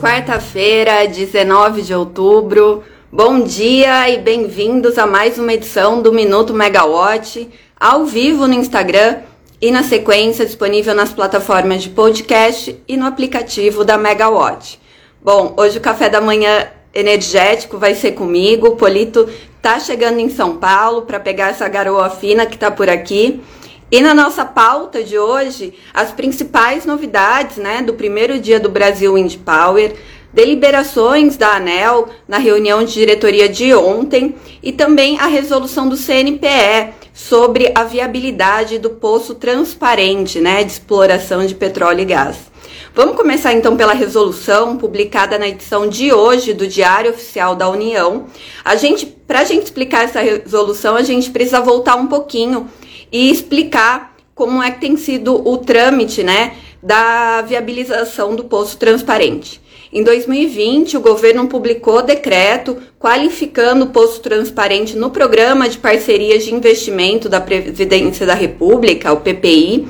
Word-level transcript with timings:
Quarta-feira, 0.00 1.06
19 1.06 1.82
de 1.82 1.92
outubro. 1.94 2.82
Bom 3.12 3.40
dia 3.42 4.08
e 4.08 4.16
bem-vindos 4.16 4.96
a 4.96 5.06
mais 5.06 5.38
uma 5.38 5.52
edição 5.52 6.00
do 6.00 6.10
Minuto 6.10 6.54
Megawatt, 6.54 7.46
ao 7.78 8.06
vivo 8.06 8.48
no 8.48 8.54
Instagram 8.54 9.18
e 9.60 9.70
na 9.70 9.82
sequência 9.82 10.46
disponível 10.46 10.94
nas 10.94 11.12
plataformas 11.12 11.82
de 11.82 11.90
podcast 11.90 12.82
e 12.88 12.96
no 12.96 13.04
aplicativo 13.04 13.84
da 13.84 13.98
Megawatt. 13.98 14.80
Bom, 15.22 15.52
hoje 15.58 15.76
o 15.76 15.82
café 15.82 16.08
da 16.08 16.18
manhã 16.18 16.68
energético 16.94 17.76
vai 17.76 17.94
ser 17.94 18.12
comigo. 18.12 18.68
O 18.68 18.76
Polito 18.76 19.28
tá 19.60 19.78
chegando 19.78 20.18
em 20.18 20.30
São 20.30 20.56
Paulo 20.56 21.02
para 21.02 21.20
pegar 21.20 21.50
essa 21.50 21.68
garoa 21.68 22.08
fina 22.08 22.46
que 22.46 22.56
tá 22.56 22.70
por 22.70 22.88
aqui. 22.88 23.42
E 23.90 24.00
na 24.00 24.14
nossa 24.14 24.44
pauta 24.44 25.02
de 25.02 25.18
hoje, 25.18 25.74
as 25.92 26.12
principais 26.12 26.86
novidades 26.86 27.56
né, 27.56 27.82
do 27.82 27.94
primeiro 27.94 28.38
dia 28.38 28.60
do 28.60 28.68
Brasil 28.68 29.14
Wind 29.14 29.38
Power, 29.38 29.96
deliberações 30.32 31.36
da 31.36 31.56
ANEL 31.56 32.08
na 32.28 32.38
reunião 32.38 32.84
de 32.84 32.92
diretoria 32.92 33.48
de 33.48 33.74
ontem 33.74 34.36
e 34.62 34.70
também 34.70 35.18
a 35.18 35.26
resolução 35.26 35.88
do 35.88 35.96
CNPE 35.96 36.94
sobre 37.12 37.72
a 37.74 37.82
viabilidade 37.82 38.78
do 38.78 38.90
poço 38.90 39.34
transparente 39.34 40.40
né, 40.40 40.62
de 40.62 40.70
exploração 40.70 41.44
de 41.44 41.56
petróleo 41.56 42.02
e 42.02 42.04
gás. 42.04 42.49
Vamos 42.92 43.14
começar 43.14 43.52
então 43.52 43.76
pela 43.76 43.92
resolução 43.92 44.76
publicada 44.76 45.38
na 45.38 45.46
edição 45.46 45.88
de 45.88 46.12
hoje 46.12 46.52
do 46.52 46.66
Diário 46.66 47.12
Oficial 47.12 47.54
da 47.54 47.68
União. 47.68 48.26
A 48.64 48.74
gente, 48.74 49.06
para 49.06 49.40
a 49.40 49.44
gente 49.44 49.62
explicar 49.62 50.02
essa 50.02 50.20
resolução, 50.20 50.96
a 50.96 51.02
gente 51.02 51.30
precisa 51.30 51.60
voltar 51.60 51.94
um 51.94 52.08
pouquinho 52.08 52.68
e 53.12 53.30
explicar 53.30 54.16
como 54.34 54.60
é 54.60 54.72
que 54.72 54.80
tem 54.80 54.96
sido 54.96 55.36
o 55.48 55.58
trâmite, 55.58 56.24
né, 56.24 56.54
da 56.82 57.42
viabilização 57.42 58.34
do 58.34 58.44
poço 58.44 58.76
transparente. 58.76 59.60
Em 59.92 60.02
2020, 60.02 60.96
o 60.96 61.00
governo 61.00 61.46
publicou 61.46 62.02
decreto 62.02 62.76
qualificando 62.98 63.84
o 63.84 63.90
poço 63.90 64.20
transparente 64.20 64.96
no 64.96 65.10
Programa 65.10 65.68
de 65.68 65.78
Parcerias 65.78 66.44
de 66.44 66.54
Investimento 66.54 67.28
da 67.28 67.40
Presidência 67.40 68.26
da 68.26 68.34
República, 68.34 69.12
o 69.12 69.20
PPI, 69.20 69.88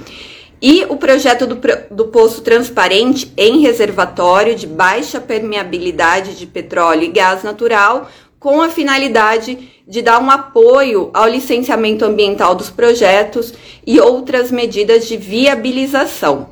e 0.61 0.85
o 0.89 0.97
projeto 0.97 1.47
do, 1.47 1.59
do 1.91 2.09
poço 2.09 2.43
transparente 2.43 3.33
em 3.37 3.61
reservatório 3.61 4.55
de 4.55 4.67
baixa 4.67 5.21
permeabilidade 5.21 6.37
de 6.37 6.47
petróleo 6.47 7.05
e 7.05 7.09
gás 7.09 7.43
natural, 7.43 8.11
com 8.39 8.61
a 8.61 8.69
finalidade 8.69 9.71
de 9.87 10.03
dar 10.03 10.21
um 10.21 10.31
apoio 10.31 11.11
ao 11.13 11.29
licenciamento 11.29 12.05
ambiental 12.05 12.55
dos 12.55 12.71
projetos 12.71 13.55
e 13.87 14.01
outras 14.01 14.51
medidas 14.51 15.07
de 15.07 15.17
viabilização. 15.17 16.50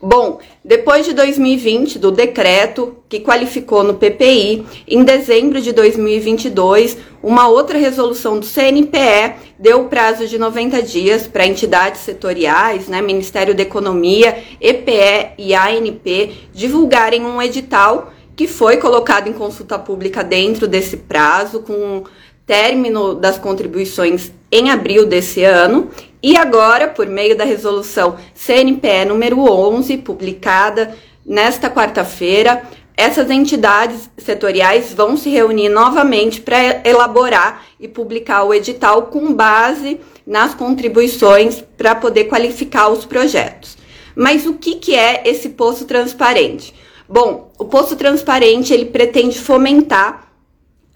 Bom, 0.00 0.40
depois 0.62 1.06
de 1.06 1.14
2020, 1.14 1.98
do 1.98 2.10
decreto 2.10 2.96
que 3.08 3.20
qualificou 3.20 3.82
no 3.82 3.94
PPI, 3.94 4.64
em 4.86 5.02
dezembro 5.02 5.58
de 5.60 5.72
2022, 5.72 6.98
uma 7.22 7.48
outra 7.48 7.78
resolução 7.78 8.38
do 8.38 8.44
CNPE 8.44 9.34
deu 9.58 9.82
o 9.82 9.88
prazo 9.88 10.26
de 10.26 10.38
90 10.38 10.82
dias 10.82 11.26
para 11.26 11.46
entidades 11.46 12.02
setoriais, 12.02 12.88
né, 12.88 13.00
Ministério 13.00 13.54
da 13.54 13.62
Economia, 13.62 14.36
EPE 14.60 15.32
e 15.38 15.54
ANP, 15.54 16.32
divulgarem 16.52 17.24
um 17.24 17.40
edital 17.40 18.12
que 18.36 18.46
foi 18.46 18.76
colocado 18.76 19.28
em 19.28 19.32
consulta 19.32 19.78
pública 19.78 20.22
dentro 20.22 20.68
desse 20.68 20.98
prazo, 20.98 21.60
com 21.60 22.04
término 22.44 23.14
das 23.14 23.38
contribuições 23.38 24.30
em 24.52 24.70
abril 24.70 25.06
desse 25.06 25.42
ano. 25.42 25.90
E 26.26 26.36
agora, 26.36 26.88
por 26.88 27.06
meio 27.06 27.36
da 27.36 27.44
resolução 27.44 28.16
CNPE 28.34 29.04
número 29.06 29.38
11, 29.48 29.98
publicada 29.98 30.92
nesta 31.24 31.70
quarta-feira, 31.70 32.64
essas 32.96 33.30
entidades 33.30 34.10
setoriais 34.18 34.92
vão 34.92 35.16
se 35.16 35.30
reunir 35.30 35.68
novamente 35.68 36.40
para 36.40 36.82
elaborar 36.84 37.64
e 37.78 37.86
publicar 37.86 38.42
o 38.42 38.52
edital 38.52 39.02
com 39.02 39.32
base 39.32 40.00
nas 40.26 40.52
contribuições 40.52 41.62
para 41.78 41.94
poder 41.94 42.24
qualificar 42.24 42.88
os 42.88 43.04
projetos. 43.04 43.78
Mas 44.16 44.46
o 44.46 44.54
que, 44.54 44.74
que 44.74 44.96
é 44.96 45.22
esse 45.24 45.50
poço 45.50 45.84
transparente? 45.84 46.74
Bom, 47.08 47.52
o 47.56 47.66
poço 47.66 47.94
transparente 47.94 48.74
ele 48.74 48.86
pretende 48.86 49.38
fomentar 49.38 50.25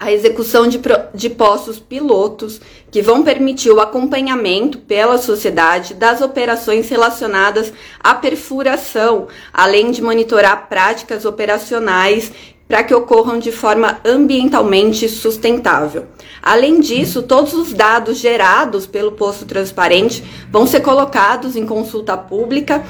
a 0.01 0.11
execução 0.11 0.67
de, 0.67 0.81
de 1.13 1.29
postos 1.29 1.77
pilotos 1.77 2.59
que 2.89 3.03
vão 3.03 3.21
permitir 3.21 3.69
o 3.69 3.79
acompanhamento 3.79 4.79
pela 4.79 5.19
sociedade 5.19 5.93
das 5.93 6.21
operações 6.21 6.89
relacionadas 6.89 7.71
à 7.99 8.15
perfuração, 8.15 9.27
além 9.53 9.91
de 9.91 10.01
monitorar 10.01 10.67
práticas 10.67 11.23
operacionais 11.23 12.31
para 12.67 12.83
que 12.83 12.95
ocorram 12.95 13.37
de 13.37 13.51
forma 13.51 13.99
ambientalmente 14.03 15.07
sustentável. 15.07 16.07
Além 16.41 16.79
disso, 16.79 17.21
todos 17.21 17.53
os 17.53 17.71
dados 17.71 18.17
gerados 18.17 18.87
pelo 18.87 19.11
posto 19.11 19.45
transparente 19.45 20.23
vão 20.49 20.65
ser 20.65 20.79
colocados 20.79 21.55
em 21.55 21.65
consulta 21.65 22.17
pública 22.17 22.83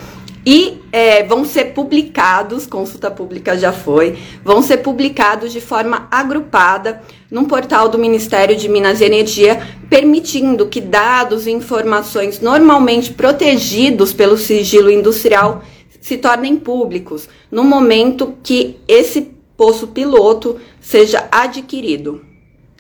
e 0.46 0.79
é, 0.91 1.24
vão 1.24 1.46
ser 1.46 1.66
publicados, 1.74 2.66
consulta 2.66 3.12
pública 3.12 3.57
já 3.57 3.72
foi, 3.72 4.18
vão 4.44 4.62
ser 4.62 4.78
publicados 4.78 5.52
de 5.52 5.62
forma 5.62 6.07
agrupada 6.09 7.02
num 7.29 7.46
portal 7.46 7.88
do 7.88 7.97
Ministério 7.97 8.56
de 8.56 8.68
Minas 8.68 9.02
e 9.02 9.06
Energia, 9.06 9.62
permitindo 9.90 10.68
que 10.68 10.81
dados 10.81 11.46
e 11.47 11.52
informações 11.52 12.40
normalmente 12.40 13.13
protegidos 13.13 14.13
pelo 14.13 14.38
sigilo 14.38 14.90
industrial 14.90 15.63
se 16.02 16.18
tornem 16.18 16.58
públicos 16.58 17.29
no 17.52 17.63
momento 17.63 18.35
que 18.41 18.78
esse 18.88 19.31
poço 19.56 19.88
piloto 19.88 20.59
seja 20.79 21.28
adquirido. 21.31 22.31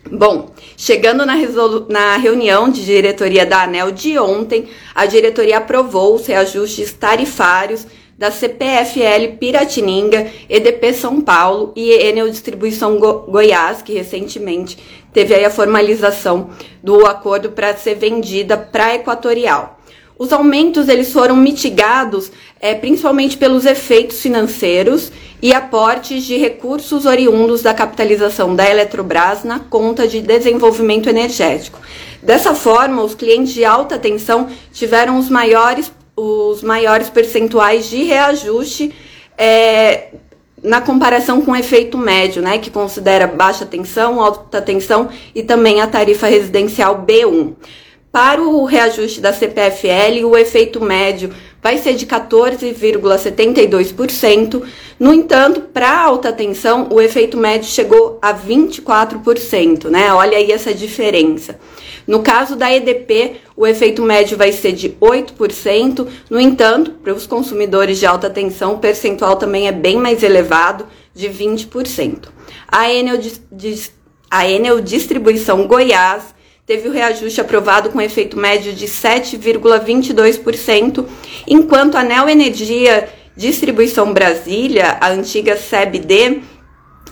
Bom, 0.09 0.49
chegando 0.75 1.25
na, 1.25 1.35
na, 1.89 2.17
reunião 2.17 2.69
de 2.69 2.83
diretoria 2.83 3.45
da 3.45 3.63
ANEL 3.63 3.91
de 3.91 4.17
ontem, 4.17 4.67
a 4.95 5.05
diretoria 5.05 5.59
aprovou 5.59 6.15
os 6.15 6.25
reajustes 6.25 6.91
tarifários 6.91 7.85
da 8.17 8.29
CPFL 8.29 9.37
Piratininga, 9.39 10.31
EDP 10.49 10.93
São 10.93 11.21
Paulo 11.21 11.71
e 11.75 11.91
Enel 11.91 12.29
Distribuição 12.29 12.99
Go 12.99 13.25
Goiás, 13.27 13.81
que 13.81 13.93
recentemente 13.93 14.77
teve 15.11 15.33
a 15.33 15.49
formalização 15.49 16.51
do 16.83 17.05
acordo 17.05 17.51
para 17.51 17.75
ser 17.75 17.95
vendida 17.95 18.57
para 18.57 18.95
Equatorial. 18.95 19.80
Os 20.21 20.31
aumentos 20.31 20.87
eles 20.87 21.11
foram 21.11 21.35
mitigados 21.35 22.31
é, 22.59 22.75
principalmente 22.75 23.35
pelos 23.35 23.65
efeitos 23.65 24.21
financeiros 24.21 25.11
e 25.41 25.51
aportes 25.51 26.23
de 26.25 26.37
recursos 26.37 27.07
oriundos 27.07 27.63
da 27.63 27.73
capitalização 27.73 28.55
da 28.55 28.69
Eletrobras 28.69 29.43
na 29.43 29.57
conta 29.57 30.07
de 30.07 30.21
desenvolvimento 30.21 31.09
energético. 31.09 31.79
Dessa 32.21 32.53
forma, 32.53 33.01
os 33.01 33.15
clientes 33.15 33.51
de 33.51 33.65
alta 33.65 33.97
tensão 33.97 34.47
tiveram 34.71 35.17
os 35.17 35.27
maiores, 35.27 35.91
os 36.15 36.61
maiores 36.61 37.09
percentuais 37.09 37.89
de 37.89 38.03
reajuste 38.03 38.93
é, 39.35 40.09
na 40.61 40.81
comparação 40.81 41.41
com 41.41 41.53
o 41.53 41.55
efeito 41.55 41.97
médio, 41.97 42.43
né, 42.43 42.59
que 42.59 42.69
considera 42.69 43.25
baixa 43.25 43.65
tensão, 43.65 44.21
alta 44.21 44.61
tensão 44.61 45.09
e 45.33 45.41
também 45.41 45.81
a 45.81 45.87
tarifa 45.87 46.27
residencial 46.27 47.03
B1. 47.03 47.55
Para 48.11 48.41
o 48.41 48.65
reajuste 48.65 49.21
da 49.21 49.31
CPFL, 49.31 50.25
o 50.25 50.35
efeito 50.37 50.83
médio 50.83 51.33
vai 51.63 51.77
ser 51.77 51.93
de 51.93 52.05
14,72%. 52.05 54.63
No 54.99 55.13
entanto, 55.13 55.61
para 55.61 55.97
alta 55.97 56.33
tensão, 56.33 56.89
o 56.91 56.99
efeito 56.99 57.37
médio 57.37 57.69
chegou 57.69 58.19
a 58.21 58.33
24%, 58.33 59.85
né? 59.85 60.13
Olha 60.13 60.37
aí 60.37 60.51
essa 60.51 60.73
diferença. 60.73 61.57
No 62.05 62.21
caso 62.21 62.57
da 62.57 62.75
EDP, 62.75 63.37
o 63.55 63.65
efeito 63.65 64.01
médio 64.01 64.37
vai 64.37 64.51
ser 64.51 64.73
de 64.73 64.89
8%. 64.89 66.05
No 66.29 66.37
entanto, 66.37 66.91
para 66.91 67.13
os 67.13 67.25
consumidores 67.25 67.97
de 67.97 68.05
alta 68.05 68.29
tensão, 68.29 68.73
o 68.73 68.79
percentual 68.79 69.37
também 69.37 69.69
é 69.69 69.71
bem 69.71 69.95
mais 69.95 70.21
elevado, 70.21 70.85
de 71.13 71.29
20%. 71.29 72.27
A 72.67 72.91
Enel, 72.91 73.17
a 74.29 74.49
Enel 74.49 74.81
Distribuição 74.81 75.65
Goiás 75.65 76.40
teve 76.71 76.87
o 76.87 76.91
reajuste 76.93 77.41
aprovado 77.41 77.89
com 77.89 77.99
efeito 77.99 78.39
médio 78.39 78.71
de 78.71 78.87
7,22%, 78.87 81.05
enquanto 81.45 81.97
a 81.97 82.03
Neo 82.03 82.29
Energia 82.29 83.09
Distribuição 83.35 84.13
Brasília, 84.13 84.97
a 85.01 85.09
antiga 85.09 85.57
SEBD, 85.57 86.41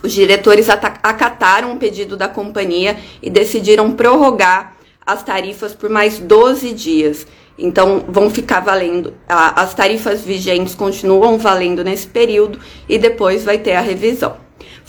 os 0.01 0.13
diretores 0.13 0.69
acataram 0.69 1.73
o 1.73 1.77
pedido 1.77 2.15
da 2.15 2.29
companhia 2.29 2.95
e 3.21 3.29
decidiram 3.29 3.91
prorrogar 3.91 4.77
as 5.05 5.23
tarifas 5.23 5.73
por 5.73 5.89
mais 5.89 6.19
12 6.19 6.71
dias. 6.71 7.27
Então, 7.57 8.05
vão 8.07 8.29
ficar 8.29 8.61
valendo, 8.61 9.13
as 9.27 9.73
tarifas 9.73 10.21
vigentes 10.21 10.73
continuam 10.73 11.37
valendo 11.37 11.83
nesse 11.83 12.07
período 12.07 12.61
e 12.87 12.97
depois 12.97 13.43
vai 13.43 13.57
ter 13.57 13.73
a 13.73 13.81
revisão 13.81 14.37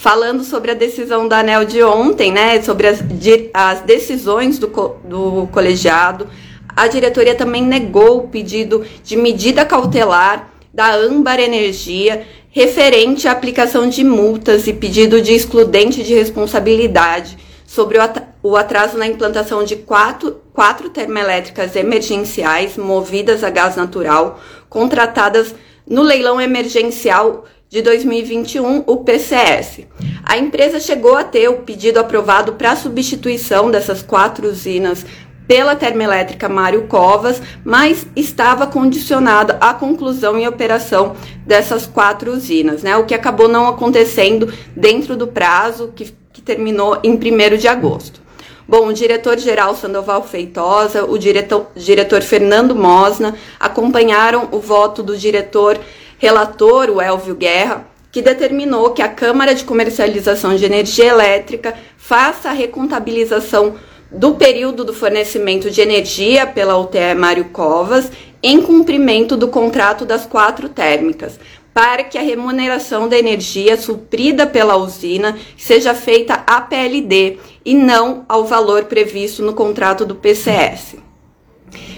falando 0.00 0.42
sobre 0.44 0.70
a 0.70 0.74
decisão 0.74 1.28
da 1.28 1.40
ANEL 1.40 1.66
de 1.66 1.82
ontem, 1.82 2.32
né, 2.32 2.62
sobre 2.62 2.86
as, 2.86 3.04
as 3.52 3.82
decisões 3.82 4.58
do, 4.58 4.66
do 5.04 5.46
colegiado. 5.52 6.26
A 6.74 6.88
diretoria 6.88 7.34
também 7.34 7.62
negou 7.62 8.16
o 8.16 8.28
pedido 8.28 8.82
de 9.04 9.14
medida 9.14 9.62
cautelar 9.66 10.48
da 10.72 10.94
Âmbar 10.94 11.38
Energia 11.38 12.26
referente 12.48 13.28
à 13.28 13.32
aplicação 13.32 13.90
de 13.90 14.02
multas 14.02 14.66
e 14.66 14.72
pedido 14.72 15.20
de 15.20 15.34
excludente 15.34 16.02
de 16.02 16.14
responsabilidade 16.14 17.36
sobre 17.66 17.98
o 18.42 18.56
atraso 18.56 18.96
na 18.96 19.06
implantação 19.06 19.64
de 19.64 19.76
quatro, 19.76 20.40
quatro 20.54 20.88
termoelétricas 20.88 21.76
emergenciais 21.76 22.78
movidas 22.78 23.44
a 23.44 23.50
gás 23.50 23.76
natural, 23.76 24.40
contratadas 24.66 25.54
no 25.86 26.02
leilão 26.02 26.40
emergencial 26.40 27.44
de 27.70 27.82
2021, 27.82 28.82
o 28.84 28.96
PCS. 28.96 29.82
A 30.24 30.36
empresa 30.36 30.80
chegou 30.80 31.16
a 31.16 31.22
ter 31.22 31.48
o 31.48 31.58
pedido 31.58 32.00
aprovado 32.00 32.54
para 32.54 32.72
a 32.72 32.76
substituição 32.76 33.70
dessas 33.70 34.02
quatro 34.02 34.48
usinas 34.48 35.06
pela 35.46 35.76
termoelétrica 35.76 36.48
Mário 36.48 36.88
Covas, 36.88 37.40
mas 37.64 38.08
estava 38.16 38.66
condicionada 38.66 39.56
à 39.60 39.72
conclusão 39.72 40.36
e 40.36 40.48
operação 40.48 41.14
dessas 41.46 41.86
quatro 41.86 42.32
usinas, 42.32 42.82
né? 42.82 42.96
O 42.96 43.04
que 43.04 43.14
acabou 43.14 43.46
não 43.46 43.68
acontecendo 43.68 44.52
dentro 44.74 45.16
do 45.16 45.28
prazo 45.28 45.92
que, 45.94 46.12
que 46.32 46.42
terminou 46.42 46.98
em 47.04 47.12
1 47.12 47.56
de 47.56 47.68
agosto. 47.68 48.20
Bom, 48.66 48.88
o 48.88 48.92
diretor-geral 48.92 49.76
Sandoval 49.76 50.24
Feitosa, 50.24 51.04
o 51.04 51.18
diretor, 51.18 51.66
diretor 51.76 52.22
Fernando 52.22 52.74
Mosna 52.74 53.34
acompanharam 53.58 54.48
o 54.52 54.58
voto 54.58 55.02
do 55.02 55.16
diretor 55.16 55.78
relator, 56.20 56.90
o 56.90 57.00
Elvio 57.00 57.34
Guerra, 57.34 57.86
que 58.12 58.20
determinou 58.20 58.90
que 58.90 59.00
a 59.00 59.08
Câmara 59.08 59.54
de 59.54 59.64
Comercialização 59.64 60.54
de 60.54 60.64
Energia 60.64 61.06
Elétrica 61.06 61.74
faça 61.96 62.50
a 62.50 62.52
recontabilização 62.52 63.76
do 64.10 64.34
período 64.34 64.84
do 64.84 64.92
fornecimento 64.92 65.70
de 65.70 65.80
energia 65.80 66.46
pela 66.46 66.76
UTE 66.76 67.14
Mário 67.16 67.46
Covas 67.46 68.12
em 68.42 68.60
cumprimento 68.60 69.34
do 69.34 69.48
contrato 69.48 70.04
das 70.04 70.26
quatro 70.26 70.68
térmicas, 70.68 71.40
para 71.72 72.04
que 72.04 72.18
a 72.18 72.22
remuneração 72.22 73.08
da 73.08 73.18
energia 73.18 73.78
suprida 73.78 74.46
pela 74.46 74.76
usina 74.76 75.38
seja 75.56 75.94
feita 75.94 76.42
à 76.46 76.60
PLD 76.60 77.38
e 77.64 77.74
não 77.74 78.26
ao 78.28 78.44
valor 78.44 78.84
previsto 78.84 79.42
no 79.42 79.54
contrato 79.54 80.04
do 80.04 80.14
PCS. 80.14 80.96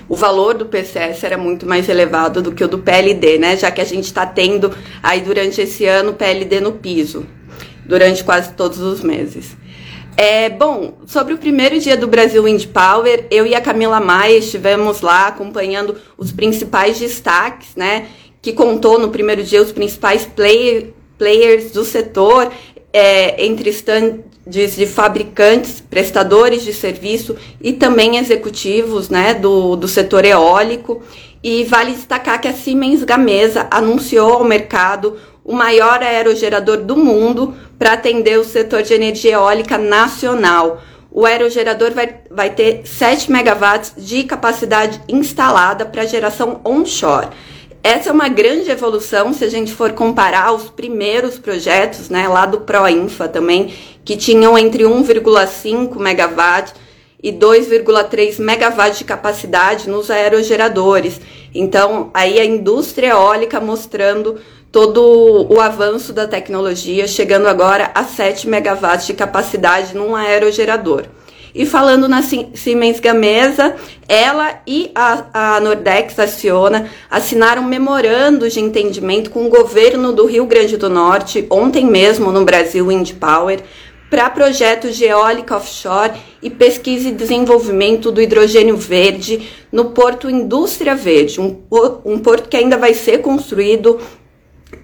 O 0.08 0.16
valor 0.16 0.54
do 0.54 0.66
PCS 0.66 1.24
era 1.24 1.38
muito 1.38 1.66
mais 1.66 1.88
elevado 1.88 2.42
do 2.42 2.52
que 2.52 2.62
o 2.62 2.68
do 2.68 2.78
PLD, 2.78 3.38
né? 3.38 3.56
Já 3.56 3.70
que 3.70 3.80
a 3.80 3.84
gente 3.84 4.04
está 4.04 4.26
tendo 4.26 4.74
aí 5.02 5.20
durante 5.20 5.60
esse 5.60 5.86
ano 5.86 6.14
PLD 6.14 6.60
no 6.60 6.72
piso, 6.72 7.26
durante 7.86 8.22
quase 8.22 8.52
todos 8.52 8.78
os 8.78 9.02
meses. 9.02 9.56
É, 10.16 10.50
bom, 10.50 10.98
sobre 11.06 11.32
o 11.32 11.38
primeiro 11.38 11.78
dia 11.78 11.96
do 11.96 12.06
Brasil 12.06 12.42
Wind 12.42 12.66
Power, 12.66 13.26
eu 13.30 13.46
e 13.46 13.54
a 13.54 13.60
Camila 13.60 13.98
Maia 13.98 14.36
estivemos 14.36 15.00
lá 15.00 15.28
acompanhando 15.28 15.96
os 16.18 16.30
principais 16.30 16.98
destaques, 16.98 17.74
né? 17.74 18.08
Que 18.42 18.52
contou 18.52 18.98
no 18.98 19.08
primeiro 19.08 19.42
dia 19.42 19.62
os 19.62 19.72
principais 19.72 20.26
play, 20.26 20.92
players 21.16 21.70
do 21.70 21.84
setor, 21.84 22.52
é, 22.92 23.42
entre 23.46 23.70
stands 24.46 24.76
de 24.76 24.86
fabricantes, 24.86 25.80
prestadores 25.80 26.62
de 26.62 26.72
serviço 26.72 27.36
e 27.60 27.72
também 27.72 28.16
executivos 28.16 29.08
né, 29.08 29.34
do, 29.34 29.76
do 29.76 29.88
setor 29.88 30.24
eólico. 30.24 31.02
E 31.42 31.64
vale 31.64 31.92
destacar 31.92 32.40
que 32.40 32.48
a 32.48 32.52
Siemens 32.52 33.02
Gamesa 33.02 33.66
anunciou 33.70 34.34
ao 34.34 34.44
mercado 34.44 35.16
o 35.44 35.52
maior 35.52 36.00
aerogerador 36.00 36.78
do 36.78 36.96
mundo 36.96 37.54
para 37.78 37.94
atender 37.94 38.38
o 38.38 38.44
setor 38.44 38.82
de 38.82 38.94
energia 38.94 39.32
eólica 39.32 39.76
nacional. 39.76 40.80
O 41.10 41.26
aerogerador 41.26 41.90
vai, 41.90 42.20
vai 42.30 42.50
ter 42.50 42.86
7 42.86 43.30
megawatts 43.30 43.92
de 43.96 44.22
capacidade 44.22 45.00
instalada 45.08 45.84
para 45.84 46.06
geração 46.06 46.60
onshore. 46.64 47.28
Essa 47.84 48.10
é 48.10 48.12
uma 48.12 48.28
grande 48.28 48.70
evolução 48.70 49.32
se 49.32 49.44
a 49.44 49.50
gente 49.50 49.72
for 49.74 49.90
comparar 49.92 50.52
os 50.52 50.70
primeiros 50.70 51.36
projetos, 51.36 52.08
né, 52.08 52.28
lá 52.28 52.46
do 52.46 52.60
Proinfa 52.60 53.26
também, 53.26 53.74
que 54.04 54.16
tinham 54.16 54.58
entre 54.58 54.84
1,5 54.84 55.98
megawatts 55.98 56.74
e 57.22 57.32
2,3 57.32 58.38
megawatts 58.40 58.98
de 58.98 59.04
capacidade 59.04 59.88
nos 59.88 60.10
aerogeradores. 60.10 61.20
Então, 61.54 62.10
aí 62.12 62.40
a 62.40 62.44
indústria 62.44 63.10
eólica 63.10 63.60
mostrando 63.60 64.40
todo 64.72 65.46
o 65.50 65.60
avanço 65.60 66.12
da 66.12 66.26
tecnologia, 66.26 67.06
chegando 67.06 67.46
agora 67.46 67.90
a 67.94 68.04
7 68.04 68.48
megawatts 68.48 69.06
de 69.06 69.14
capacidade 69.14 69.94
num 69.94 70.16
aerogerador. 70.16 71.04
E 71.54 71.66
falando 71.66 72.08
na 72.08 72.22
Siemens 72.22 72.98
Gamesa, 72.98 73.76
ela 74.08 74.62
e 74.66 74.90
a, 74.94 75.56
a 75.56 75.60
Nordex 75.60 76.18
Aciona 76.18 76.88
assinaram 77.10 77.62
memorando 77.62 78.48
de 78.48 78.58
entendimento 78.58 79.30
com 79.30 79.44
o 79.44 79.50
governo 79.50 80.14
do 80.14 80.24
Rio 80.24 80.46
Grande 80.46 80.78
do 80.78 80.88
Norte, 80.88 81.46
ontem 81.50 81.84
mesmo 81.84 82.32
no 82.32 82.42
Brasil 82.42 82.86
Wind 82.86 83.12
Power, 83.20 83.62
para 84.12 84.28
projetos 84.28 84.94
de 84.94 85.06
eólica 85.06 85.56
offshore 85.56 86.12
e 86.42 86.50
pesquisa 86.50 87.08
e 87.08 87.12
desenvolvimento 87.12 88.12
do 88.12 88.20
hidrogênio 88.20 88.76
verde 88.76 89.48
no 89.72 89.86
Porto 89.86 90.28
Indústria 90.28 90.94
Verde, 90.94 91.40
um, 91.40 91.62
um 92.04 92.18
porto 92.18 92.46
que 92.46 92.58
ainda 92.58 92.76
vai 92.76 92.92
ser 92.92 93.22
construído 93.22 93.98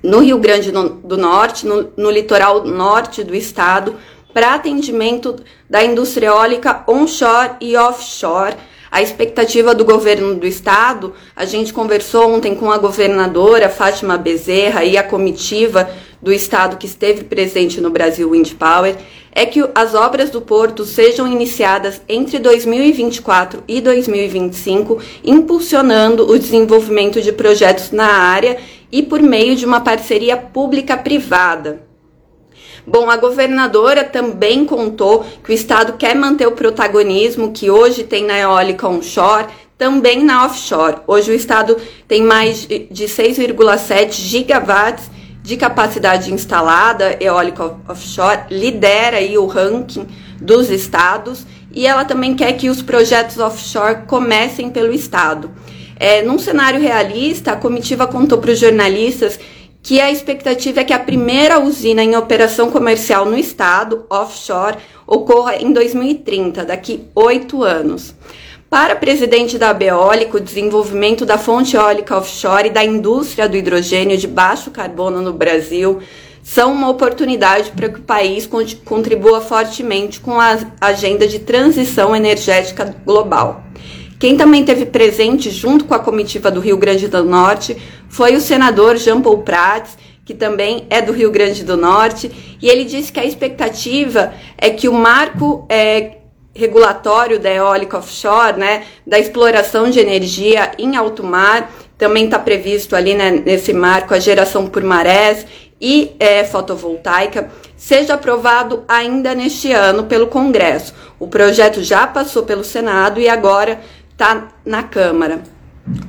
no 0.02 0.20
Rio 0.20 0.38
Grande 0.38 0.72
do 0.72 1.18
Norte, 1.18 1.66
no, 1.66 1.92
no 1.94 2.10
litoral 2.10 2.64
norte 2.64 3.22
do 3.22 3.34
estado, 3.36 3.96
para 4.32 4.54
atendimento 4.54 5.36
da 5.68 5.84
indústria 5.84 6.28
eólica 6.28 6.82
onshore 6.88 7.50
e 7.60 7.76
offshore. 7.76 8.56
A 8.90 9.02
expectativa 9.02 9.74
do 9.74 9.84
governo 9.84 10.36
do 10.36 10.46
estado, 10.46 11.12
a 11.36 11.44
gente 11.44 11.74
conversou 11.74 12.32
ontem 12.34 12.54
com 12.54 12.72
a 12.72 12.78
governadora 12.78 13.68
Fátima 13.68 14.16
Bezerra 14.16 14.84
e 14.84 14.96
a 14.96 15.02
comitiva 15.02 15.90
do 16.20 16.32
estado 16.32 16.76
que 16.76 16.86
esteve 16.86 17.24
presente 17.24 17.80
no 17.80 17.90
Brasil 17.90 18.30
Wind 18.30 18.54
Power, 18.54 18.96
é 19.32 19.46
que 19.46 19.64
as 19.74 19.94
obras 19.94 20.30
do 20.30 20.40
porto 20.40 20.84
sejam 20.84 21.26
iniciadas 21.26 22.02
entre 22.08 22.38
2024 22.38 23.62
e 23.68 23.80
2025, 23.80 25.00
impulsionando 25.24 26.28
o 26.28 26.38
desenvolvimento 26.38 27.20
de 27.22 27.32
projetos 27.32 27.90
na 27.92 28.06
área 28.06 28.58
e 28.90 29.02
por 29.02 29.22
meio 29.22 29.54
de 29.54 29.64
uma 29.64 29.80
parceria 29.80 30.36
pública-privada. 30.36 31.86
Bom, 32.86 33.10
a 33.10 33.16
governadora 33.16 34.02
também 34.02 34.64
contou 34.64 35.24
que 35.44 35.50
o 35.50 35.54
estado 35.54 35.92
quer 35.98 36.16
manter 36.16 36.46
o 36.46 36.52
protagonismo 36.52 37.52
que 37.52 37.70
hoje 37.70 38.02
tem 38.02 38.24
na 38.24 38.38
eólica 38.38 38.88
onshore, 38.88 39.46
também 39.76 40.24
na 40.24 40.46
offshore. 40.46 40.96
Hoje 41.06 41.30
o 41.30 41.34
estado 41.34 41.76
tem 42.08 42.22
mais 42.22 42.66
de 42.66 43.04
6,7 43.04 44.12
gigawatts 44.12 45.17
de 45.48 45.56
capacidade 45.56 46.30
instalada 46.30 47.16
eólica 47.18 47.74
offshore, 47.88 48.42
lidera 48.50 49.16
aí 49.16 49.38
o 49.38 49.46
ranking 49.46 50.06
dos 50.38 50.68
estados 50.68 51.46
e 51.72 51.86
ela 51.86 52.04
também 52.04 52.34
quer 52.34 52.52
que 52.52 52.68
os 52.68 52.82
projetos 52.82 53.38
offshore 53.38 54.02
comecem 54.06 54.68
pelo 54.68 54.92
estado. 54.92 55.50
É, 55.96 56.20
num 56.20 56.38
cenário 56.38 56.78
realista, 56.78 57.52
a 57.52 57.56
comitiva 57.56 58.06
contou 58.06 58.36
para 58.36 58.50
os 58.50 58.58
jornalistas 58.58 59.40
que 59.82 60.02
a 60.02 60.12
expectativa 60.12 60.80
é 60.80 60.84
que 60.84 60.92
a 60.92 60.98
primeira 60.98 61.58
usina 61.58 62.04
em 62.04 62.14
operação 62.14 62.70
comercial 62.70 63.24
no 63.24 63.38
estado, 63.38 64.04
offshore, 64.10 64.76
ocorra 65.06 65.56
em 65.56 65.72
2030, 65.72 66.62
daqui 66.62 67.08
oito 67.14 67.64
anos. 67.64 68.14
Para 68.70 68.94
presidente 68.94 69.56
da 69.56 69.72
Beólica, 69.72 70.36
o 70.36 70.40
desenvolvimento 70.40 71.24
da 71.24 71.38
fonte 71.38 71.74
eólica 71.74 72.18
offshore 72.18 72.68
e 72.68 72.70
da 72.70 72.84
indústria 72.84 73.48
do 73.48 73.56
hidrogênio 73.56 74.18
de 74.18 74.26
baixo 74.26 74.70
carbono 74.70 75.22
no 75.22 75.32
Brasil 75.32 76.00
são 76.42 76.72
uma 76.72 76.90
oportunidade 76.90 77.70
para 77.70 77.88
que 77.88 77.98
o 77.98 78.02
país 78.02 78.46
contribua 78.84 79.40
fortemente 79.40 80.20
com 80.20 80.38
a 80.38 80.58
agenda 80.82 81.26
de 81.26 81.38
transição 81.38 82.14
energética 82.14 82.94
global. 83.06 83.64
Quem 84.18 84.36
também 84.36 84.62
teve 84.62 84.84
presente 84.84 85.48
junto 85.48 85.86
com 85.86 85.94
a 85.94 85.98
comitiva 85.98 86.50
do 86.50 86.60
Rio 86.60 86.76
Grande 86.76 87.08
do 87.08 87.24
Norte 87.24 87.74
foi 88.10 88.36
o 88.36 88.40
senador 88.40 88.98
Jean 88.98 89.22
Paul 89.22 89.38
Prats, 89.38 89.96
que 90.26 90.34
também 90.34 90.86
é 90.90 91.00
do 91.00 91.12
Rio 91.12 91.30
Grande 91.30 91.64
do 91.64 91.76
Norte, 91.76 92.30
e 92.60 92.68
ele 92.68 92.84
disse 92.84 93.10
que 93.10 93.20
a 93.20 93.24
expectativa 93.24 94.34
é 94.58 94.68
que 94.68 94.90
o 94.90 94.92
marco 94.92 95.66
é, 95.70 96.18
regulatório 96.54 97.38
da 97.38 97.50
eólica 97.50 97.98
offshore, 97.98 98.58
né, 98.58 98.84
da 99.06 99.18
exploração 99.18 99.90
de 99.90 100.00
energia 100.00 100.72
em 100.78 100.96
alto 100.96 101.22
mar, 101.22 101.70
também 101.96 102.24
está 102.24 102.38
previsto 102.38 102.94
ali 102.96 103.14
né, 103.14 103.30
nesse 103.30 103.72
marco 103.72 104.14
a 104.14 104.18
geração 104.18 104.66
por 104.66 104.82
marés 104.82 105.46
e 105.80 106.16
é, 106.18 106.44
fotovoltaica, 106.44 107.50
seja 107.76 108.14
aprovado 108.14 108.84
ainda 108.88 109.34
neste 109.34 109.72
ano 109.72 110.04
pelo 110.04 110.26
Congresso. 110.26 110.94
O 111.18 111.28
projeto 111.28 111.82
já 111.82 112.06
passou 112.06 112.42
pelo 112.42 112.64
Senado 112.64 113.20
e 113.20 113.28
agora 113.28 113.80
está 114.10 114.48
na 114.64 114.82
Câmara. 114.82 115.42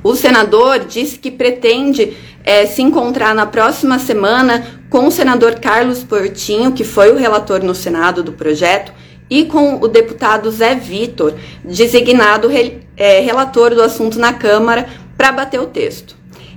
O 0.04 0.16
senador 0.16 0.80
disse 0.80 1.18
que 1.18 1.32
pretende 1.32 2.18
é, 2.44 2.66
se 2.66 2.82
encontrar 2.82 3.34
na 3.34 3.46
próxima 3.46 4.00
semana 4.00 4.82
com 4.90 5.08
o 5.08 5.12
senador 5.12 5.60
Carlos 5.60 6.04
Portinho, 6.04 6.72
que 6.72 6.84
foi 6.84 7.12
o 7.12 7.18
relator 7.18 7.64
no 7.64 7.76
Senado 7.76 8.24
do 8.24 8.34
projeto, 8.34 8.92
e 9.30 9.46
com 9.46 9.76
o 9.76 9.88
deputado 9.88 10.50
Zé 10.52 10.76
Vitor, 10.76 11.36
designado 11.64 12.48
re, 12.48 12.82
é, 12.98 13.20
relator 13.20 13.76
do 13.76 13.82
assunto 13.82 14.18
na 14.18 14.34
Câmara, 14.34 14.88
para 15.18 15.32
bater 15.32 15.60
o 15.60 15.68
texto. 15.68 16.16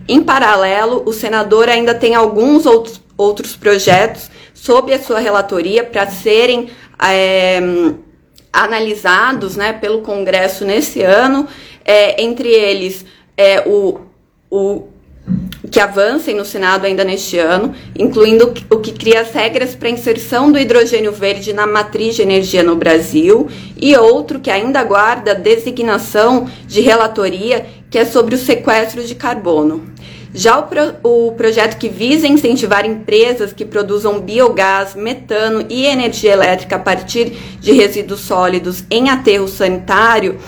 Em 0.09 0.23
paralelo, 0.23 1.03
o 1.07 1.13
senador 1.13 1.69
ainda 1.69 1.95
tem 1.95 2.15
alguns 2.15 2.67
outros, 2.67 3.01
outros 3.17 3.57
projetos 3.57 4.31
sob 4.55 4.93
a 4.93 5.03
sua 5.03 5.19
relatoria 5.19 5.85
para 5.85 6.07
serem 6.07 6.71
é, 7.01 7.61
analisados 8.53 9.57
né, 9.57 9.73
pelo 9.73 10.03
Congresso 10.03 10.65
nesse 10.65 11.03
ano, 11.03 11.49
é, 11.85 12.23
entre 12.23 12.49
eles 12.49 13.05
é, 13.37 13.63
o, 13.67 14.01
o 14.51 14.89
que 15.73 15.81
avancem 15.81 16.37
no 16.37 16.45
Senado 16.45 16.85
ainda 16.85 17.03
neste 17.03 17.39
ano, 17.39 17.75
incluindo 17.99 18.53
o 18.71 18.77
que 18.77 18.93
cria 18.93 19.23
as 19.23 19.33
regras 19.33 19.75
para 19.75 19.89
a 19.89 19.91
inserção 19.91 20.53
do 20.53 20.59
hidrogênio 20.59 21.13
verde 21.13 21.55
na 21.55 21.67
matriz 21.67 22.15
de 22.15 22.21
energia 22.21 22.63
no 22.63 22.77
Brasil, 22.77 23.49
e 23.75 23.97
outro 23.97 24.39
que 24.39 24.51
ainda 24.51 24.79
aguarda 24.79 25.35
designação 25.35 26.47
de 26.67 26.83
relatoria, 26.83 27.65
que 27.91 27.99
é 27.99 28.05
sobre 28.05 28.35
o 28.35 28.39
sequestro 28.39 29.03
de 29.03 29.15
carbono. 29.15 29.87
Já 30.35 30.59
o, 30.59 30.65
pro, 30.65 30.95
o 31.03 31.33
projeto 31.33 31.79
que 31.79 31.89
visa 31.89 32.27
incentivar 32.27 32.85
empresas 32.85 33.55
que 33.55 33.65
produzam 33.65 34.21
biogás, 34.21 34.95
metano 34.95 35.65
e 35.71 35.87
energia 35.87 36.33
elétrica 36.33 36.77
a 36.77 36.81
partir 36.81 37.33
de 37.61 37.73
resíduos 37.73 38.21
sólidos 38.21 38.85
em 38.91 39.09
aterro 39.09 39.49
sanitário, 39.49 40.39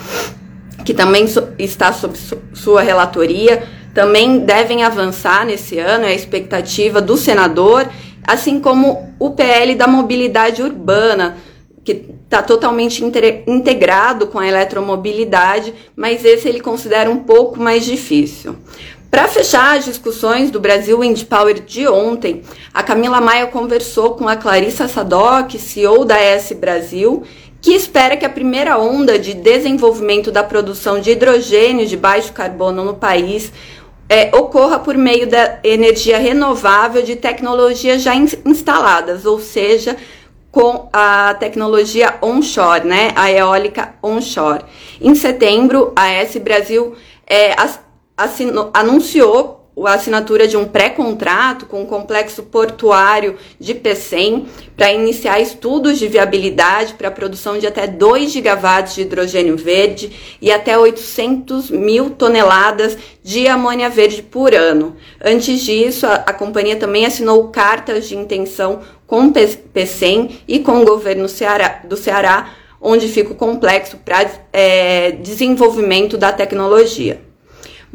que 0.84 0.92
também 0.92 1.26
so, 1.26 1.48
está 1.58 1.94
sob 1.94 2.16
su, 2.16 2.36
sua 2.52 2.82
relatoria, 2.82 3.62
também 3.94 4.40
devem 4.40 4.82
avançar 4.82 5.46
nesse 5.46 5.78
ano, 5.78 6.04
é 6.04 6.08
a 6.08 6.14
expectativa 6.14 7.00
do 7.00 7.16
senador, 7.16 7.88
assim 8.26 8.58
como 8.58 9.14
o 9.18 9.30
PL 9.30 9.74
da 9.74 9.86
mobilidade 9.86 10.62
urbana, 10.62 11.36
que 11.84 12.04
está 12.24 12.42
totalmente 12.42 13.04
integrado 13.46 14.26
com 14.26 14.38
a 14.38 14.48
eletromobilidade, 14.48 15.72
mas 15.94 16.24
esse 16.24 16.48
ele 16.48 16.60
considera 16.60 17.10
um 17.10 17.18
pouco 17.18 17.60
mais 17.60 17.84
difícil. 17.84 18.56
Para 19.10 19.28
fechar 19.28 19.76
as 19.76 19.84
discussões 19.84 20.50
do 20.50 20.58
Brasil 20.58 20.98
Wind 20.98 21.22
Power 21.24 21.60
de 21.60 21.86
ontem, 21.86 22.42
a 22.72 22.82
Camila 22.82 23.20
Maia 23.20 23.46
conversou 23.46 24.16
com 24.16 24.28
a 24.28 24.34
Clarissa 24.34 24.88
Sadoc, 24.88 25.56
CEO 25.56 26.04
da 26.04 26.18
S 26.18 26.52
Brasil, 26.52 27.22
que 27.60 27.72
espera 27.72 28.16
que 28.16 28.26
a 28.26 28.30
primeira 28.30 28.76
onda 28.76 29.16
de 29.16 29.32
desenvolvimento 29.32 30.32
da 30.32 30.42
produção 30.42 31.00
de 31.00 31.12
hidrogênio 31.12 31.86
de 31.86 31.96
baixo 31.96 32.32
carbono 32.32 32.84
no 32.84 32.94
país 32.94 33.52
é, 34.08 34.34
ocorra 34.36 34.78
por 34.78 34.96
meio 34.96 35.26
da 35.26 35.58
energia 35.64 36.18
renovável 36.18 37.02
de 37.02 37.16
tecnologias 37.16 38.02
já 38.02 38.14
in 38.14 38.26
instaladas, 38.44 39.24
ou 39.24 39.38
seja, 39.40 39.96
com 40.50 40.88
a 40.92 41.34
tecnologia 41.34 42.14
onshore, 42.22 42.86
né, 42.86 43.12
a 43.16 43.30
eólica 43.30 43.94
onshore. 44.02 44.64
Em 45.00 45.14
setembro, 45.14 45.92
a 45.96 46.08
S 46.10 46.38
Brasil 46.38 46.94
é, 47.26 47.56
assinou, 48.16 48.70
anunciou 48.72 49.53
a 49.82 49.94
assinatura 49.94 50.46
de 50.46 50.56
um 50.56 50.66
pré-contrato 50.66 51.66
com 51.66 51.82
o 51.82 51.86
complexo 51.86 52.44
portuário 52.44 53.36
de 53.58 53.74
Pecém 53.74 54.46
para 54.76 54.92
iniciar 54.92 55.40
estudos 55.40 55.98
de 55.98 56.06
viabilidade 56.06 56.94
para 56.94 57.08
a 57.08 57.10
produção 57.10 57.58
de 57.58 57.66
até 57.66 57.86
2 57.86 58.30
gigawatts 58.30 58.94
de 58.94 59.02
hidrogênio 59.02 59.56
verde 59.56 60.12
e 60.40 60.52
até 60.52 60.78
800 60.78 61.70
mil 61.70 62.10
toneladas 62.10 62.96
de 63.22 63.48
amônia 63.48 63.90
verde 63.90 64.22
por 64.22 64.54
ano. 64.54 64.96
Antes 65.22 65.60
disso, 65.60 66.06
a, 66.06 66.14
a 66.14 66.32
companhia 66.32 66.76
também 66.76 67.04
assinou 67.04 67.48
cartas 67.48 68.08
de 68.08 68.16
intenção 68.16 68.80
com 69.06 69.32
Pecém 69.72 70.40
e 70.46 70.60
com 70.60 70.80
o 70.80 70.84
governo 70.84 71.28
Ceará, 71.28 71.82
do 71.84 71.96
Ceará, 71.96 72.54
onde 72.80 73.08
fica 73.08 73.32
o 73.32 73.36
complexo 73.36 73.96
para 73.98 74.30
é, 74.52 75.12
desenvolvimento 75.12 76.16
da 76.16 76.32
tecnologia. 76.32 77.33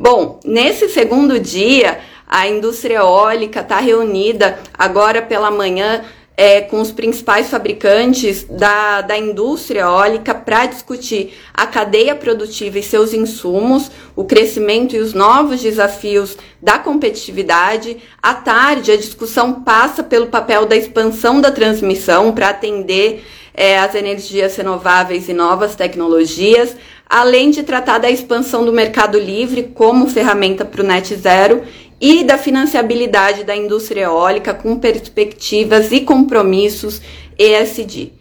Bom, 0.01 0.39
nesse 0.46 0.88
segundo 0.88 1.38
dia, 1.38 2.00
a 2.25 2.48
indústria 2.48 3.00
eólica 3.00 3.60
está 3.60 3.82
reunida 3.82 4.58
agora 4.74 5.22
pela 5.22 5.51
manhã 5.51 6.06
é, 6.38 6.62
com 6.62 6.79
os 6.79 6.89
principais 6.89 7.50
fabricantes 7.50 8.46
da, 8.46 9.01
da 9.01 9.18
indústria 9.18 9.82
eólica 9.82 10.34
para 10.34 10.68
discutir 10.68 11.34
a 11.53 11.68
cadeia 11.68 12.15
produtiva 12.15 12.79
e 12.79 12.82
seus 12.82 13.13
insumos, 13.13 13.91
o 14.15 14.24
crescimento 14.24 14.96
e 14.96 15.00
os 15.00 15.13
novos 15.13 15.62
desafios 15.62 16.38
da 16.62 16.79
competitividade. 16.79 17.98
À 18.22 18.34
tarde, 18.36 18.94
a 18.94 18.96
discussão 18.96 19.63
passa 19.63 20.01
pelo 20.01 20.27
papel 20.27 20.65
da 20.65 20.77
expansão 20.77 21.41
da 21.41 21.51
transmissão 21.51 22.32
para 22.32 22.48
atender 22.48 23.22
é, 23.53 23.77
as 23.77 23.94
energias 23.94 24.56
renováveis 24.56 25.27
e 25.27 25.34
novas 25.34 25.75
tecnologias 25.75 26.74
além 27.10 27.50
de 27.50 27.63
tratar 27.63 27.98
da 27.98 28.12
expansão 28.12 28.63
do 28.63 28.72
mercado 28.72 29.18
livre 29.18 29.63
como 29.74 30.08
ferramenta 30.08 30.63
para 30.63 30.82
o 30.82 30.86
net 30.86 31.16
zero 31.16 31.63
e 32.00 32.24
da 32.24 32.38
financiabilidade 32.38 33.44
da 33.44 33.56
indústria 33.56 34.04
eólica 34.04 34.54
com 34.54 34.80
perspectivas 34.80 35.92
e 35.92 36.01
compromissos 36.01 37.01
ESG. 37.38 38.13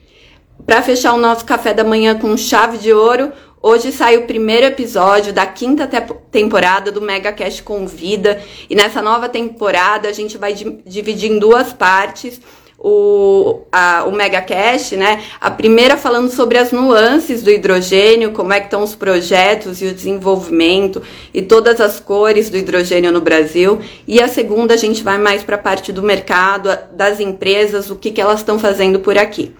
Para 0.66 0.82
fechar 0.82 1.12
o 1.12 1.18
nosso 1.18 1.44
café 1.44 1.74
da 1.74 1.84
manhã 1.84 2.18
com 2.18 2.36
chave 2.36 2.78
de 2.78 2.92
ouro, 2.92 3.30
hoje 3.62 3.92
sai 3.92 4.16
o 4.16 4.26
primeiro 4.26 4.66
episódio 4.66 5.32
da 5.32 5.46
quinta 5.46 5.86
te 5.86 6.00
temporada 6.30 6.90
do 6.90 7.00
Mega 7.00 7.32
Cash 7.32 7.60
Convida 7.60 8.42
e 8.68 8.74
nessa 8.74 9.02
nova 9.02 9.28
temporada 9.28 10.08
a 10.08 10.12
gente 10.12 10.38
vai 10.38 10.54
dividir 10.54 11.30
em 11.30 11.38
duas 11.38 11.72
partes 11.72 12.40
o, 12.80 13.62
a, 13.72 14.04
o 14.04 14.12
MegaCast, 14.12 14.96
né? 14.96 15.24
A 15.40 15.50
primeira 15.50 15.96
falando 15.96 16.30
sobre 16.30 16.58
as 16.58 16.70
nuances 16.70 17.42
do 17.42 17.50
hidrogênio, 17.50 18.30
como 18.30 18.52
é 18.52 18.60
que 18.60 18.66
estão 18.66 18.84
os 18.84 18.94
projetos 18.94 19.82
e 19.82 19.86
o 19.86 19.94
desenvolvimento 19.94 21.02
e 21.34 21.42
todas 21.42 21.80
as 21.80 21.98
cores 21.98 22.48
do 22.48 22.56
hidrogênio 22.56 23.10
no 23.10 23.20
Brasil. 23.20 23.80
E 24.06 24.22
a 24.22 24.28
segunda 24.28 24.74
a 24.74 24.76
gente 24.76 25.02
vai 25.02 25.18
mais 25.18 25.42
para 25.42 25.56
a 25.56 25.58
parte 25.58 25.92
do 25.92 26.04
mercado, 26.04 26.70
das 26.92 27.18
empresas, 27.18 27.90
o 27.90 27.96
que, 27.96 28.12
que 28.12 28.20
elas 28.20 28.40
estão 28.40 28.60
fazendo 28.60 29.00
por 29.00 29.18
aqui. 29.18 29.52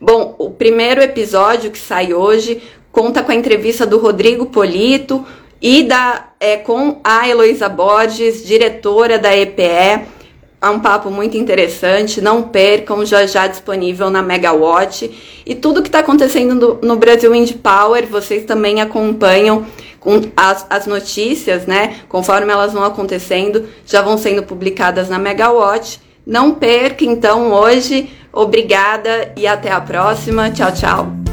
Bom, 0.00 0.36
o 0.38 0.50
primeiro 0.50 1.02
episódio 1.02 1.72
que 1.72 1.78
sai 1.78 2.14
hoje 2.14 2.62
conta 2.92 3.22
com 3.22 3.32
a 3.32 3.34
entrevista 3.34 3.84
do 3.84 3.98
Rodrigo 3.98 4.46
Polito 4.46 5.26
e 5.60 5.82
da, 5.82 6.30
é, 6.38 6.56
com 6.56 7.00
a 7.02 7.28
Heloísa 7.28 7.68
Borges, 7.68 8.44
diretora 8.44 9.18
da 9.18 9.36
EPE 9.36 10.19
é 10.62 10.68
um 10.68 10.78
papo 10.78 11.10
muito 11.10 11.38
interessante, 11.38 12.20
não 12.20 12.42
percam, 12.42 13.04
já 13.04 13.24
já 13.26 13.46
disponível 13.46 14.10
na 14.10 14.22
Megawatt. 14.22 15.10
E 15.46 15.54
tudo 15.54 15.80
que 15.80 15.88
está 15.88 16.00
acontecendo 16.00 16.54
no, 16.54 16.88
no, 16.88 16.96
Brasil 16.96 17.32
Wind 17.32 17.52
Power, 17.62 18.06
vocês 18.06 18.44
também 18.44 18.80
acompanham 18.80 19.64
com 19.98 20.20
as, 20.36 20.66
as 20.68 20.86
notícias, 20.86 21.66
né? 21.66 21.96
Conforme 22.08 22.52
elas 22.52 22.74
vão 22.74 22.84
acontecendo, 22.84 23.66
já 23.86 24.02
vão 24.02 24.18
sendo 24.18 24.42
publicadas 24.42 25.08
na 25.08 25.18
Megawatt. 25.18 26.00
Não 26.26 26.52
perca, 26.52 27.04
então, 27.04 27.52
hoje. 27.52 28.10
Obrigada 28.32 29.32
e 29.36 29.46
até 29.46 29.72
a 29.72 29.80
próxima. 29.80 30.50
Tchau, 30.50 30.72
tchau. 30.72 31.29